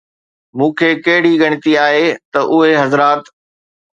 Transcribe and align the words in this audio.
مون 0.57 0.71
کي 0.79 0.87
ڪهڙي 1.05 1.33
ڳڻتي 1.41 1.73
آهي 1.85 2.07
ته 2.31 2.39
اهي 2.57 2.71
حضرات 2.83 3.21